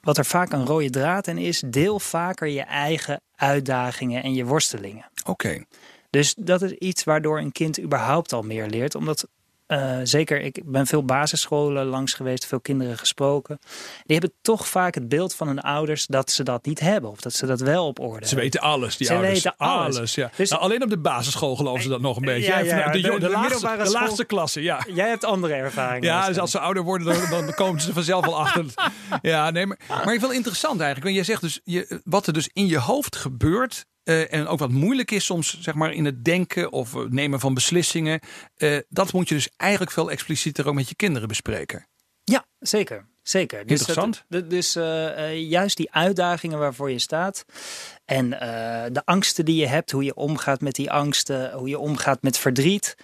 [0.00, 4.44] wat er vaak een rode draad in is, deel vaker je eigen uitdagingen en je
[4.44, 5.10] worstelingen.
[5.24, 5.64] Oké,
[6.10, 8.94] Dus dat is iets waardoor een kind überhaupt al meer leert.
[8.94, 9.28] Omdat
[9.66, 13.58] eh, zeker, ik ben veel basisscholen langs geweest, veel kinderen gesproken.
[14.04, 17.10] Die hebben toch vaak het beeld van hun ouders dat ze dat niet hebben.
[17.10, 18.38] Of dat ze dat wel op orde Ze hebben.
[18.42, 19.34] weten alles, die Ze ouders.
[19.34, 20.14] weten alles.
[20.14, 20.30] ja.
[20.36, 22.64] Dus- Nou, alleen op de basisschool geloven ze dat nog een beetje.
[22.64, 24.84] Ja, de, de- de de, laagste, de laagste klasse, ja.
[24.94, 26.02] Jij hebt andere ervaringen.
[26.08, 28.64] Ja, dus als ze ouder worden, dan, dan komen ze er vanzelf wel achter.
[29.22, 31.02] Ja, nee, maar, maar wel interessant eigenlijk.
[31.02, 33.86] Want jij zegt dus, je, wat er dus in je hoofd gebeurt...
[34.06, 37.54] eh, en ook wat moeilijk is soms, zeg maar, in het denken of nemen van
[37.54, 38.20] beslissingen.
[38.56, 41.86] eh, dat moet je dus eigenlijk veel explicieter ook met je kinderen bespreken.
[42.24, 43.06] Ja, zeker.
[43.22, 43.66] Zeker.
[43.66, 44.24] Dus Interessant.
[44.28, 47.44] dat- dus eh, juist die uitdagingen waarvoor je staat.
[48.04, 48.30] En
[48.92, 52.38] de angsten die je hebt, hoe je omgaat met die angsten, hoe je omgaat met
[52.38, 52.96] verdriet.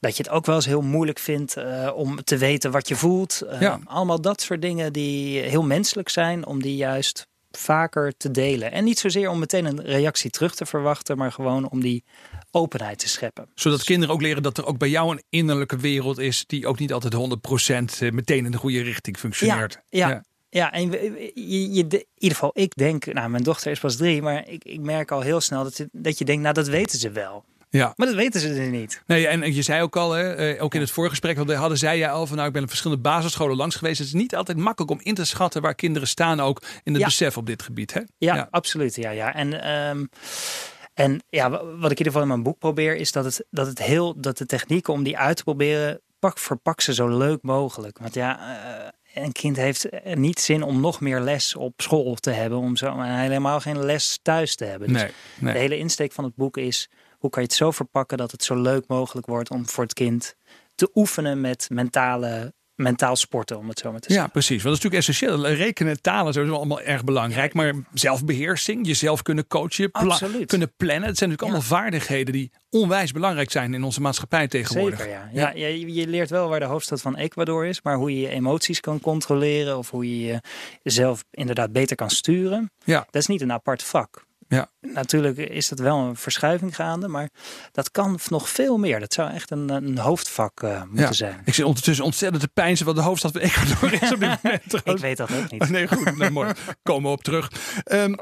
[0.00, 1.56] Dat je het ook wel eens heel moeilijk vindt
[1.94, 3.42] om te weten wat je voelt.
[3.60, 3.80] Ja.
[3.84, 8.72] Allemaal dat soort dingen die heel menselijk zijn, om die juist vaker te delen.
[8.72, 12.04] En niet zozeer om meteen een reactie terug te verwachten, maar gewoon om die
[12.50, 13.48] openheid te scheppen.
[13.54, 16.44] Zodat kinderen ook leren dat er ook bij jou een innerlijke wereld is...
[16.46, 19.80] die ook niet altijd 100% meteen in de goede richting functioneert.
[19.88, 20.22] ja.
[20.52, 23.96] Ja, en we- je, je, in ieder geval, ik denk, nou, mijn dochter is pas
[23.96, 26.68] drie, maar ik, ik merk al heel snel dat je, dat je denkt, nou, dat
[26.68, 27.44] weten ze wel.
[27.70, 27.92] Ja.
[27.96, 29.02] Maar dat weten ze dus niet.
[29.06, 31.98] Nee, en je zei ook al, hè, eh, ook in het voorgesprek, want hadden zij
[31.98, 33.98] jij al van, nou, ik ben op verschillende basisscholen langs geweest.
[33.98, 37.00] Het is niet altijd makkelijk om in te schatten waar kinderen staan, ook in het
[37.00, 37.06] Ja.
[37.06, 37.92] besef op dit gebied.
[37.94, 38.00] Hè?
[38.18, 38.94] Ja, absoluut.
[38.96, 39.34] Ja, ja.
[39.34, 40.04] En, ehm,
[40.94, 43.44] en ja, wa- wat ik in ieder geval in mijn boek probeer, is dat het,
[43.50, 47.08] dat het heel, dat de technieken om die uit te proberen, pak, verpak ze zo
[47.18, 47.98] leuk mogelijk.
[47.98, 48.38] Want ja,
[49.14, 52.58] eh, een kind heeft eh, niet zin om nog meer les op school te hebben,
[52.58, 54.88] om zo en helemaal geen les thuis te hebben.
[54.92, 55.52] Dus Nee, nee.
[55.52, 56.88] De hele insteek van het boek is:
[57.20, 59.94] hoe kan je het zo verpakken dat het zo leuk mogelijk wordt om voor het
[59.94, 60.34] kind
[60.74, 64.32] te oefenen met mentale, mentaal sporten, om het zo maar te Ja, zeggen.
[64.32, 64.62] precies.
[64.62, 65.64] Want dat is natuurlijk essentieel.
[65.66, 67.54] Rekenen, talen, zijn allemaal erg belangrijk.
[67.54, 70.46] Maar zelfbeheersing, jezelf kunnen coachen, pla- Absoluut.
[70.48, 71.08] kunnen plannen.
[71.08, 74.98] Het zijn natuurlijk allemaal vaardigheden die onwijs belangrijk zijn in onze maatschappij tegenwoordig.
[75.00, 75.50] Zeker, ja.
[75.54, 75.68] ja.
[75.68, 78.80] je, je leert wel waar de hoofdstad van Ecuador is, maar hoe je je emoties
[78.80, 80.40] kan controleren of hoe je
[80.82, 82.98] jezelf inderdaad beter kan sturen, Ja.
[83.10, 84.28] dat is niet een apart vak.
[84.56, 84.70] Ja.
[84.80, 87.30] Natuurlijk is dat wel een verschuiving gaande, maar
[87.72, 89.00] dat kan nog veel meer.
[89.00, 91.12] Dat zou echt een, een hoofdvak eh, moeten Ja.
[91.12, 91.40] zijn.
[91.44, 94.74] Ik zit ondertussen ontzettend te pijnzen wat de hoofdstad van Ecuador is op dit moment.
[94.84, 95.62] Ik weet dat ook niet.
[95.62, 96.16] Oh, nee, goed.
[96.18, 96.52] Nee, mooi.
[96.82, 97.50] Komen we op terug.
[97.84, 98.14] Ehm,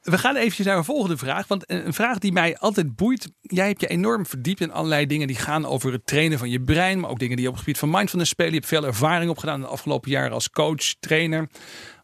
[0.00, 1.46] we gaan eventjes naar een volgende vraag.
[1.46, 3.30] Want een een vraag die mij altijd boeit.
[3.40, 6.60] Jij hebt je enorm verdiept in allerlei dingen die gaan over het trainen van je
[6.62, 7.00] brein.
[7.00, 8.52] Maar ook dingen die op het gebied van mindfulness spelen.
[8.52, 11.48] Je hebt veel ervaring opgedaan de afgelopen jaren als coach, trainer.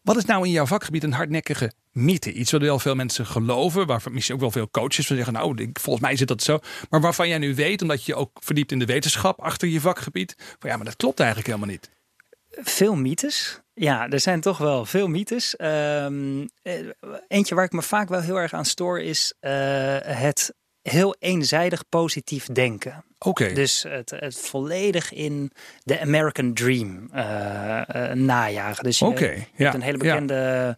[0.03, 2.31] Wat is nou in jouw vakgebied een hardnekkige mythe?
[2.31, 3.87] Iets wat wel veel mensen geloven.
[3.87, 5.33] Waarvan misschien ook wel veel coaches van zeggen.
[5.33, 6.59] Nou, volgens mij zit dat zo.
[6.89, 9.81] Maar waarvan jij nu weet, omdat je je ook verdiept in de wetenschap achter je
[9.81, 10.35] vakgebied.
[10.59, 11.89] Van ja, maar dat klopt eigenlijk helemaal niet.
[12.49, 13.61] Veel mythes.
[13.73, 15.55] Ja, er zijn toch wel veel mythes.
[15.55, 16.73] Ehm, eh,
[17.27, 19.51] eentje waar ik me vaak wel heel erg aan stoor is eh,
[20.01, 23.05] het heel eenzijdig positief denken.
[23.19, 23.53] Oké.
[23.53, 25.51] Dus het, het volledig in
[25.83, 28.83] de American Dream uh, uh, najagen.
[28.83, 30.77] Dus je hebt ja, een hele bekende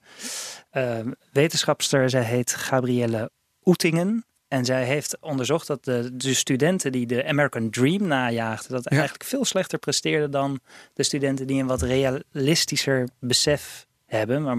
[0.73, 0.99] uh,
[1.31, 2.09] wetenschapster.
[2.09, 3.31] Zij heet Gabrielle
[3.63, 4.25] Oetingen.
[4.47, 8.71] En zij heeft onderzocht dat de, de studenten die de American Dream najaagden...
[8.71, 10.59] dat eigenlijk veel slechter presteerden dan
[10.93, 14.43] de studenten die een wat realistischer besef hebben.
[14.43, 14.57] Maar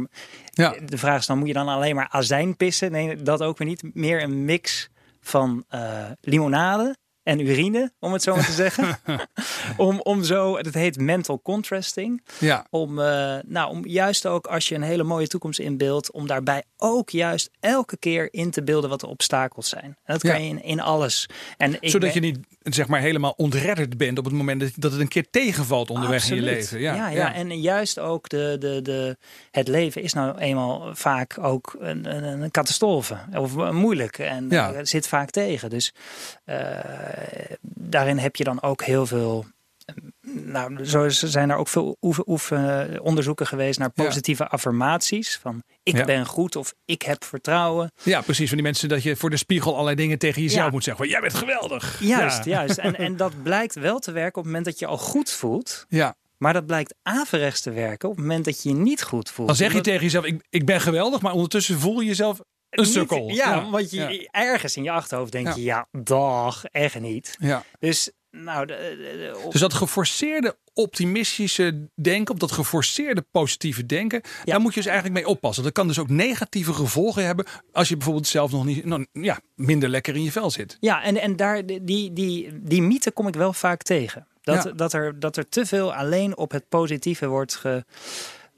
[0.52, 0.74] Ja.
[0.84, 2.92] de vraag is dan, moet je dan alleen maar azijn pissen?
[2.92, 3.94] Nee, dat ook weer niet.
[3.94, 4.88] Meer een mix
[5.24, 8.98] van eh, limonade en urine, om het zo maar te zeggen.
[9.76, 12.24] om, om zo, het heet mental contrasting.
[12.40, 12.66] Ja.
[12.70, 16.62] Om, eh, nou, om juist ook als je een hele mooie toekomst inbeeldt, om daarbij
[16.76, 19.84] ook juist elke keer in te beelden wat de obstakels zijn.
[19.84, 20.36] En dat kan Ja.
[20.36, 21.28] je in, in alles.
[21.56, 24.92] En ik Zodat ben- je niet zeg maar helemaal ontredderd bent op het moment dat,
[24.92, 26.80] het een keer tegenvalt onderweg in je leven.
[26.80, 27.34] Ja, ja, ja.
[27.34, 29.16] en juist ook de, de, de,
[29.50, 34.84] het leven is nou eenmaal vaak ook een, een, een catastrofe of moeilijk en Ja.
[34.84, 35.70] zit vaak tegen.
[35.70, 35.92] Dus
[36.44, 36.58] eh,
[37.62, 39.44] daarin heb je dan ook heel veel.
[40.22, 44.04] Nou, zo zijn er ook veel oefen- onderzoeken geweest naar Ja.
[44.04, 45.38] positieve affirmaties.
[45.38, 46.04] Van ik Ja.
[46.04, 47.92] ben goed of ik heb vertrouwen.
[48.02, 48.46] ja, precies.
[48.48, 50.70] Van die mensen dat je voor de spiegel allerlei dingen tegen jezelf Ja.
[50.70, 51.02] moet zeggen.
[51.04, 52.00] Van, jij bent geweldig.
[52.00, 52.50] Juist, Ja.
[52.50, 52.78] juist.
[52.78, 55.84] En, en dat blijkt wel te werken op het moment dat je al goed voelt.
[55.88, 56.14] Ja.
[56.38, 59.48] Maar dat blijkt averechts te werken op het moment dat je je niet goed voelt.
[59.48, 61.20] Dan zeg je Omdat- tegen jezelf, ik, ik ben geweldig.
[61.20, 63.28] Maar ondertussen voel je jezelf een sukkel.
[63.28, 64.28] Ja, want je, ja.
[64.30, 67.36] ergens in je achterhoofd denk je, ja, dag, echt niet.
[67.40, 67.62] Ja.
[67.78, 68.10] Dus,
[68.42, 74.20] nou, de, de- de- op- Dus dat geforceerde optimistische denken, op dat geforceerde positieve denken,
[74.44, 75.64] daar moet je dus eigenlijk mee oppassen.
[75.64, 79.40] Dat kan dus ook negatieve gevolgen hebben als je bijvoorbeeld zelf nog niet, nou, ja,
[79.54, 80.76] minder lekker in je vel zit.
[80.80, 84.26] ja, en, en daar, die, die, die mythe kom ik wel vaak tegen.
[84.42, 84.70] Dat, Ja.
[84.70, 87.84] dat, er, dat er te veel alleen op het positieve wordt ge,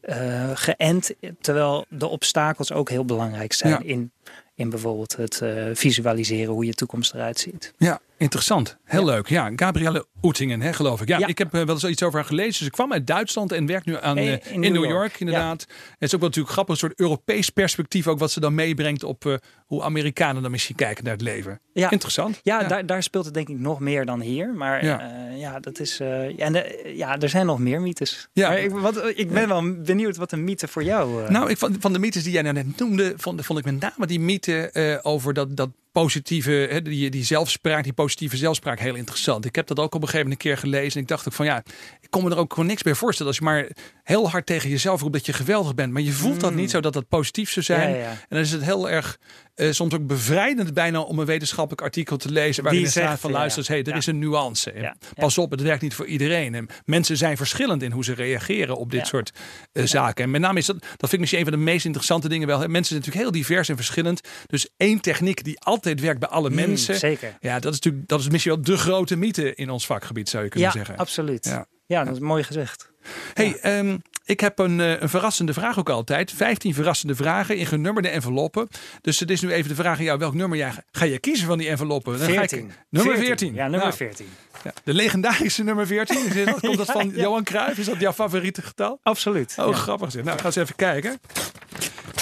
[0.00, 1.10] eh, geënt,
[1.40, 3.80] terwijl de obstakels ook heel belangrijk zijn Ja.
[3.82, 4.10] in,
[4.54, 7.72] in bijvoorbeeld het eh, visualiseren hoe je toekomst eruit ziet.
[7.76, 8.76] Ja, interessant.
[8.84, 9.28] Heel leuk.
[9.28, 11.08] Ja, Gabrielle Oetingen, hè, geloof ik.
[11.08, 11.26] Ja, Ja.
[11.26, 12.64] ik heb eh, wel eens iets over haar gelezen.
[12.64, 14.90] Ze kwam uit Duitsland en werkt nu aan, Eh, eh, in in, New New York.
[14.94, 15.60] York, inderdaad.
[15.60, 19.02] Het is ook wel natuurlijk grappig, een soort Europees perspectief ook wat ze dan meebrengt
[19.04, 19.34] op eh,
[19.66, 21.60] hoe Amerikanen dan misschien kijken naar het leven.
[21.72, 21.90] Ja.
[21.90, 22.40] Interessant.
[22.42, 24.54] Ja, Daar, daar speelt het denk ik nog meer dan hier.
[24.54, 25.60] Maar Ja.
[25.60, 26.00] dat is.
[26.00, 28.28] eh, en de- ja, er zijn nog meer mythes.
[28.32, 28.48] Ja.
[28.48, 31.22] Maar ik, wat, ik ben wel benieuwd wat een mythe voor jou.
[31.24, 33.64] eh, Nou, ik, van, van de mythes die jij nou net noemde, vond, vond ik
[33.64, 35.70] met name die mythe eh, over dat, dat
[36.02, 39.44] positieve, hè, die, die zelfspraak, die positieve zelfspraak heel interessant.
[39.44, 41.32] Ik heb dat ook op een gegeven moment een keer gelezen en ik dacht ook
[41.32, 41.62] van ja,
[42.00, 43.68] ik kon me er ook gewoon niks bij voorstellen als je maar
[44.02, 46.80] heel hard tegen jezelf roept dat je geweldig bent, maar je voelt dat niet zo
[46.80, 47.88] dat dat positief zou zijn.
[47.88, 47.94] Mm.
[47.94, 48.10] Ja, ja.
[48.10, 49.18] En dan is het heel erg
[49.56, 53.20] eh, soms ook bevrijdend bijna om een wetenschappelijk artikel te lezen waarin Die er staat
[53.20, 54.70] van luister, hey, er is een nuance.
[54.70, 56.54] En Pas op, het werkt niet voor iedereen.
[56.54, 59.32] En mensen zijn verschillend in hoe ze reageren op dit soort
[59.72, 60.24] eh, zaken.
[60.24, 62.46] En met name is dat, dat vind ik misschien een van de meest interessante dingen
[62.46, 62.58] wel.
[62.58, 64.20] Mensen zijn natuurlijk heel divers en verschillend.
[64.46, 66.94] Dus één techniek die altijd werkt bij alle mensen.
[66.94, 67.36] Mm, zeker.
[67.40, 70.44] Ja, dat is natuurlijk dat is misschien wel de grote mythe in ons vakgebied, zou
[70.44, 70.96] je kunnen Ja, zeggen.
[70.96, 71.44] absoluut.
[71.44, 71.66] Ja.
[71.86, 72.04] Ja.
[72.04, 72.90] dat is mooi gezegd.
[73.34, 76.32] Hey, ehm, ik heb een, eh, een verrassende vraag ook altijd.
[76.32, 78.68] 15 verrassende vragen in genummerde enveloppen.
[79.00, 80.18] Dus het is nu even de vraag aan jou.
[80.18, 82.18] Welk nummer jij, ga je kiezen van die enveloppen?
[82.18, 82.72] Dan ga ik- 14.
[82.90, 83.54] nummer 14.
[83.54, 84.26] Ja, nummer Nou, 14.
[84.64, 86.26] ja, de legendarische nummer 14.
[86.26, 87.20] Is dat, komt dat van Ja.
[87.22, 87.78] Johan Cruijff?
[87.78, 88.98] Is dat jouw favoriete getal?
[89.02, 89.54] Absoluut.
[89.58, 90.10] Oh, grappig.
[90.10, 90.24] zeg.
[90.24, 91.20] Nou, ga eens even kijken.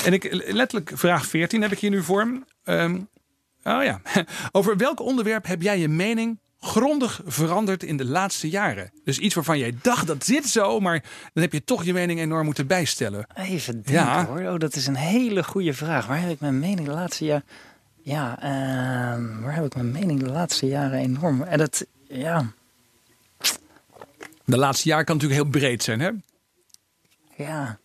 [0.05, 2.41] En ik, letterlijk vraag 14 heb ik hier nu voor me.
[2.65, 2.95] Ehm,
[3.63, 4.01] oh ja.
[4.53, 8.93] Over welk onderwerp heb jij je mening grondig veranderd in de laatste jaren?
[9.05, 12.21] Dus iets waarvan jij dacht dat zit zo, maar dan heb je toch je mening
[12.21, 13.27] enorm moeten bijstellen.
[13.35, 14.27] Even denken Ja.
[14.27, 14.41] hoor.
[14.41, 16.07] Oh, dat is een hele goede vraag.
[16.07, 17.43] Waar heb ik mijn mening de laatste jaar...
[18.03, 21.43] Ja, ehm, waar heb ik mijn mening de laatste jaren enorm...
[21.43, 22.47] En dat, ja,
[24.45, 26.11] De laatste jaren kan natuurlijk heel breed zijn, hè?
[27.37, 27.79] ja.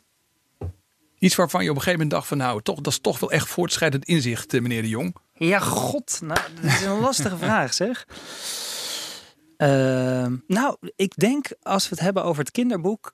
[1.19, 3.31] Iets waarvan je op een gegeven moment dacht van nou, toch, dat is toch wel
[3.31, 5.15] echt voortschrijdend inzicht, eh, meneer de Jong.
[5.33, 6.19] Ja, god.
[6.23, 8.05] Nou, dat is een lastige vraag, zeg.
[9.57, 13.13] Ehm, nou, ik denk als we het hebben over het kinderboek,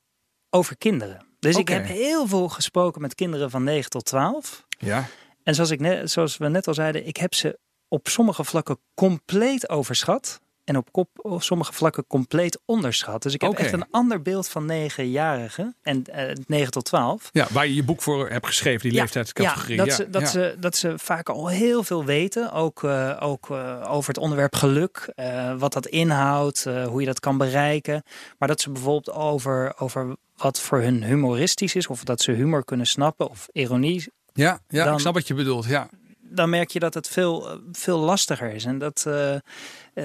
[0.50, 1.26] over kinderen.
[1.40, 4.66] Dus ik heb heel veel gesproken met kinderen van 9 tot 12.
[4.68, 5.08] Ja.
[5.44, 8.80] En zoals, ik net, zoals we net al zeiden, ik heb ze op sommige vlakken
[8.94, 10.42] compleet overschat.
[10.66, 13.22] En op, kop, op sommige vlakken compleet onderschat.
[13.24, 17.30] Dus ik heb echt een ander beeld van negenjarigen en eh 9 tot 12.
[17.32, 19.76] ja, waar je je boek voor hebt geschreven, die Ja, leeftijdscategorie.
[19.76, 20.28] Ja, dat, Ze, dat, ja.
[20.28, 22.52] Ze, dat ze vaak al heel veel weten.
[22.52, 25.14] Ook, eh, ook eh, over het onderwerp geluk.
[25.58, 26.64] wat dat inhoudt.
[26.64, 28.04] hoe je dat kan bereiken.
[28.38, 31.88] Maar dat ze bijvoorbeeld over, over wat voor hun humoristisch is.
[31.88, 33.30] Of dat ze humor kunnen snappen.
[33.30, 34.12] Of ironie.
[34.34, 35.66] ja, ja dan- ik snap wat je bedoelt.
[35.66, 35.90] Ja.
[36.30, 38.66] Dan merk je dat het veel, eh, veel lastiger is.
[38.66, 39.04] En dat...
[39.08, 39.40] eh, eh,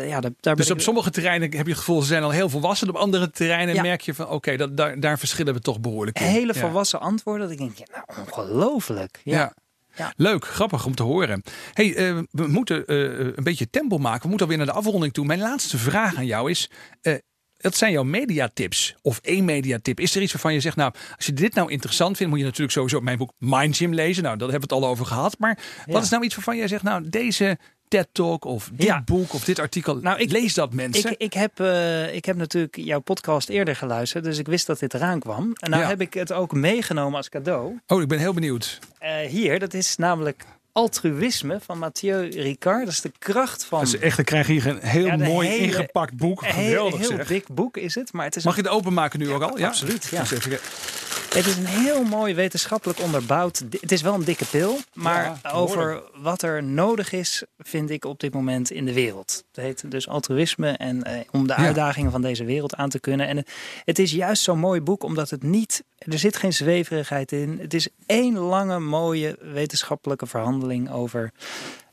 [0.08, 2.30] ja, daar, daar Dus op ik- sommige terreinen heb je het gevoel, ze zijn al
[2.30, 2.88] heel volwassen.
[2.88, 3.82] Op andere terreinen Ja.
[3.82, 6.26] merk je van, oké, dat daar, daar verschillen we toch behoorlijk in.
[6.26, 6.60] hele Ja.
[6.60, 7.42] volwassen antwoorden.
[7.42, 9.20] Dat ik denk, ja, nou, ongelooflijk.
[9.24, 9.52] Ja.
[9.94, 10.12] Ja.
[10.16, 11.42] Leuk, grappig om te horen.
[11.72, 14.22] Hey, uh, we moeten uh, een beetje tempo maken.
[14.22, 15.24] We moeten alweer naar de afronding toe.
[15.24, 16.70] Mijn laatste vraag aan jou is:
[17.02, 17.14] uh,
[17.60, 20.00] dat zijn jouw mediatips of één mediatip.
[20.00, 22.46] Is er iets waarvan je zegt, nou, als je dit nou interessant vindt, moet je
[22.46, 24.22] natuurlijk sowieso mijn boek Mind Gym lezen.
[24.22, 25.38] Nou, daar hebben we het al over gehad.
[25.38, 29.02] Maar wat is nou iets waarvan jij zegt, nou, deze TED Talk of dit ja.
[29.04, 29.96] boek of dit artikel.
[29.96, 31.10] Nou, ik lees dat mensen.
[31.10, 34.78] Ik, ik, heb, uh, ik heb natuurlijk jouw podcast eerder geluisterd, dus ik wist dat
[34.78, 35.52] dit eraan kwam.
[35.54, 37.78] En nou heb ik het ook meegenomen als cadeau.
[37.86, 38.78] Oh, ik ben heel benieuwd.
[39.02, 42.84] Uh, hier, dat is namelijk Altruïsme van Mathieu Ricard.
[42.84, 43.82] Dat is de kracht van.
[43.82, 46.46] Is echt, dan krijg je hier een heel mooi ingepakt boek.
[46.46, 48.12] Geweldig heel, heel dik boek is het.
[48.12, 49.58] Maar het is Mag je het openmaken nu ook al?
[49.58, 50.04] Ja, absoluut.
[50.04, 50.24] Ja.
[51.34, 53.64] Het is een heel mooi wetenschappelijk onderbouwd.
[53.80, 58.20] Het is wel een dikke pil, maar over wat er nodig is, vind ik op
[58.20, 59.44] dit moment in de wereld.
[59.52, 63.26] Het heet dus altruïsme en eh, om de uitdagingen van deze wereld aan te kunnen.
[63.26, 63.44] En
[63.84, 67.58] het is juist zo'n mooi boek omdat het niet, er zit geen zweverigheid in.
[67.60, 71.32] Het is één lange mooie wetenschappelijke verhandeling over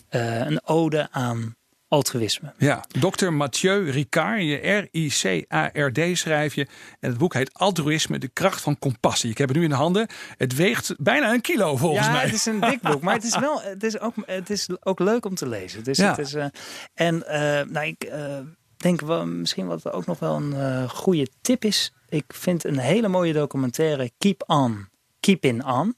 [0.10, 1.57] uh, een ode aan
[1.88, 2.54] altruïsme.
[2.58, 6.68] Ja, dokter Mathieu Ricard, je R-I-C-A-R-D schrijf je.
[7.00, 9.30] En het boek heet Altruïsme, de kracht van compassie.
[9.30, 10.08] Ik heb het nu in de handen.
[10.38, 12.24] Het weegt bijna een kilo volgens ja, mij.
[12.24, 15.00] het is een dik boek, maar het is wel, het is ook, het is ook
[15.00, 15.84] leuk om te lezen.
[15.84, 16.10] Dus ja.
[16.10, 16.46] het is, uh,
[16.94, 17.32] en uh,
[17.72, 18.40] nou, ik uh,
[18.78, 21.94] denk wel, misschien wat ook nog wel een goede tip is.
[22.10, 25.96] Ik vind een hele mooie documentaire, Keep On, Keeping On.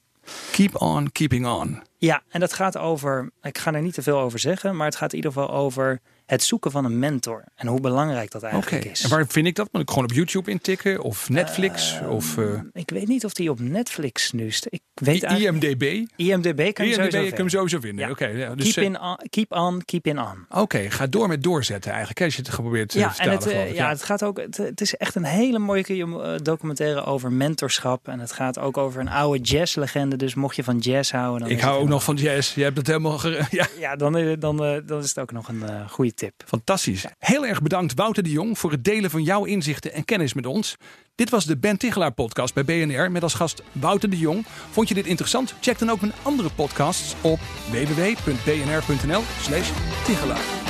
[0.52, 1.82] Keep on keeping on.
[1.98, 4.96] Ja, en dat gaat over, ik ga er niet te veel over zeggen, maar het
[4.96, 7.44] gaat in ieder geval over het zoeken van een mentor.
[7.54, 9.02] En hoe belangrijk dat eigenlijk is.
[9.02, 9.68] En waar vind ik dat?
[9.72, 11.02] Moet ik gewoon op YouTube intikken?
[11.02, 11.98] Of Netflix?
[12.02, 12.60] Uh, of, uh...
[12.72, 14.72] Ik weet niet of die op Netflix nu staat.
[14.72, 16.04] Ik weet IMDB?
[16.16, 18.04] IMDB kan je IMDB sowieso kan sowieso vinden.
[18.04, 18.10] Ja.
[18.10, 18.24] Oké.
[18.24, 20.44] Okay, ja, dus keep, in on, keep on, keep in on.
[20.48, 22.22] Oké, okay, ga door met doorzetten eigenlijk.
[22.22, 24.38] Als je het geprobeerd ja, vertalen, en het, uh, ja, het gaat ook.
[24.38, 28.08] Het, het, is echt een hele mooie documentaire over mentorschap.
[28.08, 30.16] En het gaat ook over een oude jazzlegende.
[30.16, 31.40] Dus mocht je van jazz houden.
[31.40, 32.54] Dan ik hou ook nog van jazz.
[32.54, 33.20] Je hebt het helemaal.
[33.50, 36.14] Ja, ja dan, dan, dan is het ook nog een goede
[36.46, 37.04] Fantastisch.
[37.18, 40.46] Heel erg bedankt Wouter de Jong voor het delen van jouw inzichten en kennis met
[40.46, 40.76] ons.
[41.14, 44.46] Dit was de Ben Tichelaar podcast bij BNR met als gast Wouter de Jong.
[44.70, 45.54] Vond je dit interessant?
[45.60, 47.38] Check dan ook mijn andere podcasts op
[47.70, 49.70] www.bnr.nl slash
[50.04, 50.69] Tichelaar.